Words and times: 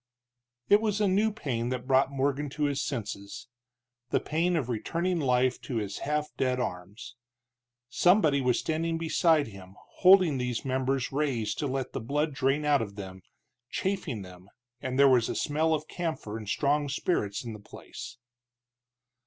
It 0.67 0.81
was 0.81 0.99
a 0.99 1.07
new 1.07 1.31
pain 1.31 1.69
that 1.69 1.85
brought 1.85 2.11
Morgan 2.11 2.49
to 2.57 2.63
his 2.63 2.83
senses, 2.83 3.49
the 4.09 4.19
pain 4.19 4.55
of 4.55 4.67
returning 4.67 5.19
life 5.19 5.61
to 5.61 5.75
his 5.75 5.99
half 5.99 6.25
dead 6.37 6.59
arms. 6.59 7.15
Somebody 7.87 8.41
was 8.41 8.57
standing 8.57 8.97
beside 8.97 9.45
him 9.49 9.75
holding 9.97 10.39
these 10.39 10.65
members 10.65 11.11
raised 11.11 11.59
to 11.59 11.67
let 11.67 11.93
the 11.93 12.01
blood 12.01 12.33
drain 12.33 12.65
out 12.65 12.81
of 12.81 12.95
them, 12.95 13.21
chafing 13.69 14.23
them, 14.23 14.49
and 14.81 14.97
there 14.97 15.07
was 15.07 15.29
a 15.29 15.35
smell 15.35 15.71
of 15.71 15.87
camphor 15.87 16.35
and 16.35 16.49
strong 16.49 16.89
spirits 16.89 17.43
in 17.45 17.53
the 17.53 17.59
place. 17.59 18.17